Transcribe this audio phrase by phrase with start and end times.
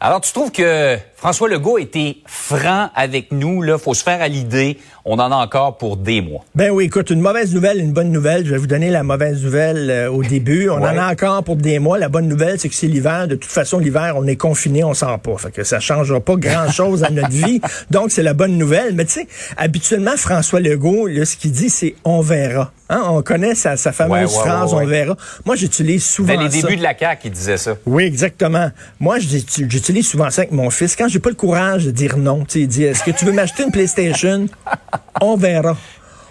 [0.00, 4.28] Alors, tu trouves que François Legault était franc avec nous, là, faut se faire à
[4.28, 6.44] l'idée, on en a encore pour des mois.
[6.54, 8.44] Ben oui, écoute, une mauvaise nouvelle, une bonne nouvelle.
[8.44, 10.68] Je vais vous donner la mauvaise nouvelle euh, au début.
[10.68, 11.96] On en a encore pour des mois.
[11.98, 13.26] La bonne nouvelle, c'est que c'est l'hiver.
[13.28, 15.36] De toute façon, l'hiver, on est confiné, on sort pas.
[15.38, 17.62] Fait que ça changera pas grand-chose à notre vie.
[17.90, 18.94] Donc, c'est la bonne nouvelle.
[18.94, 23.20] Mais tu sais, habituellement, François Legault, là, ce qu'il dit, c'est «on verra Hein, On
[23.22, 24.72] connaît sa, sa fameuse Ouais, ouais, phrase.
[24.74, 25.16] On verra».
[25.44, 26.66] Moi, j'utilise souvent Dès les ça.
[26.68, 27.76] débuts de la CAQ, il disait ça.
[27.86, 28.70] Oui, exactement.
[29.00, 30.96] Moi, j'utilise j'utilise souvent ça avec mon fils.
[30.96, 33.24] Quand j'ai pas le courage de dire non, tu sais, il dit, est-ce que tu
[33.24, 34.48] veux m'acheter une PlayStation?
[35.20, 35.76] On verra.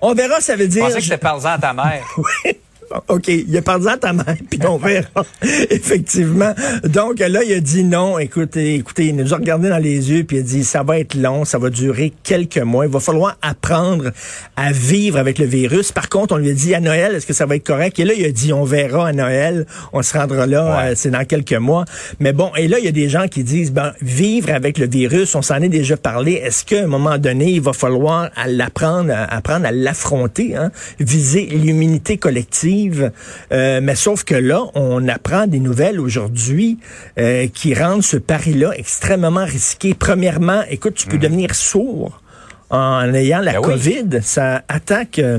[0.00, 0.84] On verra, ça veut Je dire...
[0.84, 2.04] pensais que c'était parlant à ta mère.
[2.16, 2.59] Oui.
[3.08, 5.24] OK, il a parlé à ta mère, puis on verra.
[5.70, 6.52] Effectivement.
[6.84, 8.18] Donc là, il a dit non.
[8.18, 10.98] Écoutez, écoutez, il nous a regardé dans les yeux, puis il a dit ça va
[10.98, 12.86] être long, ça va durer quelques mois.
[12.86, 14.10] Il va falloir apprendre
[14.56, 15.92] à vivre avec le virus.
[15.92, 17.98] Par contre, on lui a dit à Noël, est-ce que ça va être correct?
[18.00, 20.90] Et là, il a dit on verra à Noël, on se rendra là, Ouais.
[20.90, 21.84] euh, c'est dans quelques mois.
[22.18, 24.88] Mais bon, et là, il y a des gens qui disent ben vivre avec le
[24.88, 26.32] virus, on s'en est déjà parlé.
[26.32, 30.72] Est-ce qu'à un moment donné, il va falloir l'apprendre, apprendre à l'affronter, hein?
[30.98, 32.79] viser l'immunité collective?
[33.52, 36.78] Euh, mais sauf que là, on apprend des nouvelles aujourd'hui
[37.18, 39.94] euh, qui rendent ce pari-là extrêmement risqué.
[39.94, 42.20] Premièrement, écoute, tu peux devenir sourd
[42.70, 43.66] en ayant la Ben oui.
[43.66, 44.20] COVID.
[44.22, 45.18] Ça attaque.
[45.18, 45.38] euh,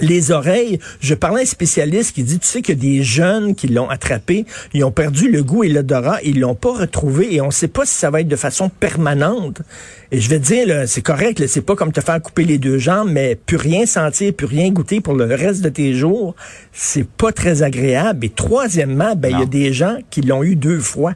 [0.00, 0.78] les oreilles.
[1.00, 4.46] Je parlais à un spécialiste qui dit, tu sais que des jeunes qui l'ont attrapé,
[4.74, 7.84] ils ont perdu le goût et l'odorat, ils l'ont pas retrouvé et on sait pas
[7.84, 9.62] si ça va être de façon permanente.
[10.10, 12.44] Et je vais te dire, là, c'est correct, là, c'est pas comme te faire couper
[12.44, 15.94] les deux jambes, mais plus rien sentir, plus rien goûter pour le reste de tes
[15.94, 16.34] jours,
[16.72, 18.24] c'est pas très agréable.
[18.24, 21.14] Et troisièmement, ben, il y a des gens qui l'ont eu deux fois.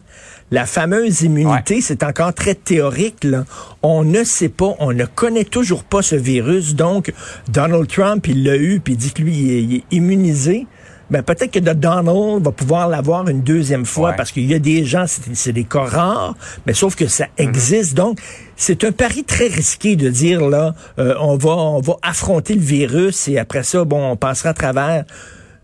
[0.53, 3.25] La fameuse immunité, c'est encore très théorique.
[3.25, 3.45] Là.
[3.83, 6.75] On ne sait pas, on ne connaît toujours pas ce virus.
[6.77, 7.13] Donc,
[7.49, 10.67] Donald Trump, il l'a eu, puis il dit que lui, il est, il est immunisé.
[11.11, 14.17] Ben, peut-être que Donald va pouvoir l'avoir une deuxième fois Ouais.
[14.17, 16.35] parce qu'il y a des gens, c'est c'est des cas rares,
[16.67, 17.49] mais sauf que ça Mhm.
[17.49, 17.95] existe.
[17.95, 18.19] Donc,
[18.57, 22.63] c'est un pari très risqué de dire là, euh, on va on va affronter le
[22.63, 25.05] virus et après ça, bon, on passera à travers.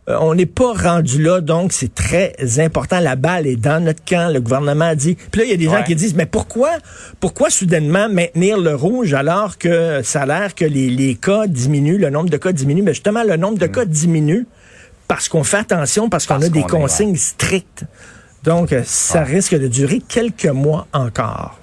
[0.09, 3.01] Euh, on n'est pas rendu là, donc c'est très important.
[3.01, 4.33] La balle est dans notre camp.
[4.33, 5.17] Le gouvernement a dit.
[5.31, 6.71] Puis là, il y a des gens qui disent, mais pourquoi,
[7.21, 11.99] pourquoi soudainement maintenir le rouge alors que ça a l'air que les, les cas diminuent,
[11.99, 12.83] le nombre de cas diminue?
[12.83, 14.47] Mais justement, le nombre de cas diminue
[15.09, 17.85] parce qu'on fait attention, parce qu'on a des est, consignes strictes.
[18.45, 21.58] Donc, euh, ça risque de durer quelques mois encore.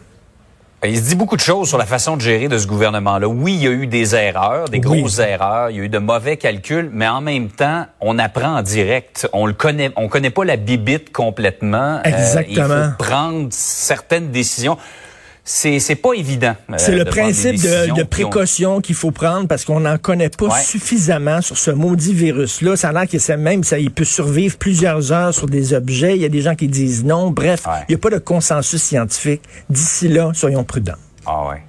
[0.83, 3.27] Il se dit beaucoup de choses sur la façon de gérer de ce gouvernement-là.
[3.27, 4.99] Oui, il y a eu des erreurs, des Oui.
[5.01, 8.57] grosses erreurs, il y a eu de mauvais calculs, mais en même temps, on apprend
[8.57, 9.27] en direct.
[9.33, 11.97] On le connaît, on connaît pas la bibite complètement.
[11.97, 12.65] Euh, Exactement.
[12.67, 14.77] il faut prendre certaines décisions.
[15.47, 16.56] C'est c'est pas évident.
[16.72, 20.61] euh, C'est le principe de, précaution qu'il faut prendre parce qu'on n'en connaît pas Ouais.
[20.63, 22.75] suffisamment sur ce maudit virus-là.
[22.75, 26.16] Ça a l'air que même, ça, il peut survivre plusieurs heures sur des objets.
[26.16, 27.29] Il y a des gens qui disent non.
[27.29, 27.73] Bref, Ouais.
[27.88, 29.44] il n'y a pas de consensus scientifique.
[29.69, 30.94] D'ici là, soyons prudents.
[31.28, 31.61] Ah ouais.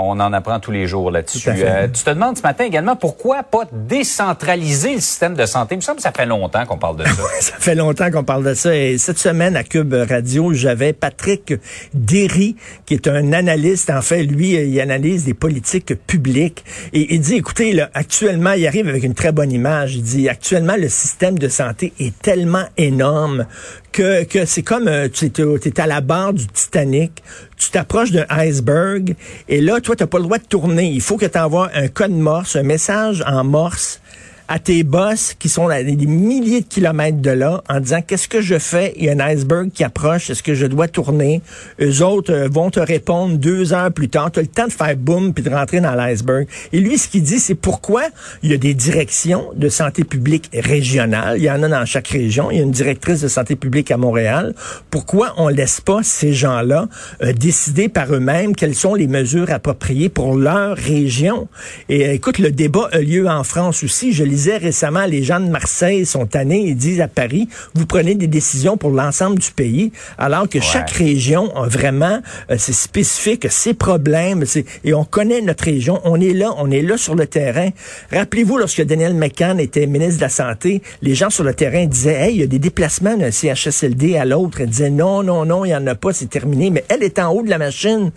[0.00, 1.48] On en apprend tous les jours là-dessus.
[1.48, 5.74] Euh, tu te demandes ce matin également pourquoi pas décentraliser le système de santé.
[5.74, 7.12] Il me semble que ça fait longtemps qu'on parle de ça.
[7.40, 8.74] Ça fait longtemps qu'on parle de ça.
[8.74, 11.54] Et cette semaine, à Cube Radio, j'avais Patrick
[11.94, 13.90] Derry, qui est un analyste.
[13.90, 16.64] En fait, lui, il analyse des politiques publiques.
[16.92, 19.96] Et il dit, écoutez, là, actuellement, il arrive avec une très bonne image.
[19.96, 23.46] Il dit, actuellement, le système de santé est tellement énorme
[23.92, 27.22] que, que c'est comme, euh, tu es, à la barre du Titanic,
[27.56, 29.14] tu t'approches d'un iceberg,
[29.48, 30.88] et là, toi, tu n'as pas le droit de tourner.
[30.88, 34.00] Il faut que tu envoies un code morse, un message en morse
[34.48, 38.28] à tes boss qui sont à des milliers de kilomètres de là en disant qu'est-ce
[38.28, 38.94] que je fais?
[38.96, 41.42] Il y a un iceberg qui approche, est-ce que je dois tourner?
[41.80, 44.32] Eux autres euh, vont te répondre deux heures plus tard.
[44.32, 46.46] Tu as le temps de faire boum puis de rentrer dans l'iceberg.
[46.72, 48.04] Et lui, ce qu'il dit, c'est pourquoi
[48.42, 51.36] il y a des directions de santé publique régionales.
[51.38, 52.50] Il y en a dans chaque région.
[52.50, 54.54] Il y a une directrice de santé publique à Montréal.
[54.90, 56.88] Pourquoi on laisse pas ces gens-là
[57.22, 61.48] euh, décider par eux-mêmes quelles sont les mesures appropriées pour leur région?
[61.90, 64.12] Et euh, écoute, le débat a lieu en France aussi.
[64.12, 68.14] Je lisais récemment, les gens de Marseille sont tannés, ils disent à Paris, vous prenez
[68.14, 72.20] des décisions pour l'ensemble du pays, alors que chaque région a vraiment
[72.50, 76.70] euh, ses spécifiques, ses problèmes, c'est- et on connaît notre région, on est là, on
[76.70, 77.70] est là sur le terrain.
[78.12, 82.28] Rappelez-vous, lorsque Daniel McCann était ministre de la Santé, les gens sur le terrain disaient,
[82.28, 84.60] hey, il y a des déplacements d'un CHSLD à l'autre.
[84.60, 86.70] Elle disait, non, non, non, il n'y en a pas, c'est terminé.
[86.70, 88.12] Mais elle est en haut de la machine.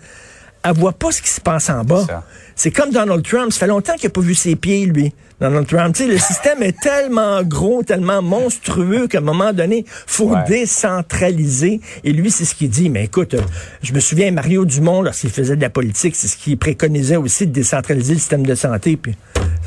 [0.64, 2.06] Elle voit pas ce qui se passe en bas.
[2.54, 3.52] C'est comme Donald Trump.
[3.52, 5.12] Ça fait longtemps qu'il n'a pas vu ses pieds, lui.
[5.40, 5.94] Donald Trump.
[5.96, 10.44] Tu sais, le système est tellement gros, tellement monstrueux qu'à un moment donné, faut Ouais.
[10.46, 11.80] décentraliser.
[12.04, 12.90] Et lui, c'est ce qu'il dit.
[12.90, 13.40] Mais écoute, euh,
[13.82, 17.46] je me souviens, Mario Dumont, lorsqu'il faisait de la politique, c'est ce qu'il préconisait aussi
[17.48, 18.96] de décentraliser le système de santé.
[18.96, 19.16] Puis,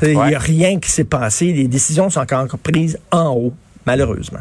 [0.02, 0.36] il n'y a Ouais.
[0.38, 1.52] rien qui s'est passé.
[1.52, 3.52] Les décisions sont encore prises en haut,
[3.84, 4.40] malheureusement.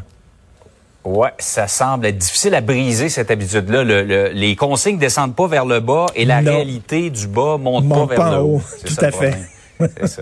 [1.06, 3.84] Ouais, ça semble être difficile à briser cette habitude-là.
[3.84, 6.52] Le- le- les consignes descendent pas vers le bas et la Non.
[6.52, 8.62] réalité du bas monte, Monte pas vers le haut.
[8.84, 9.38] Tout ça à fait.
[9.80, 10.22] C'est ça.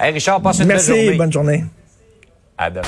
[0.00, 1.12] Hey Richard, passe une Merci, journée.
[1.16, 1.64] bonne journée.
[2.56, 2.82] À demain.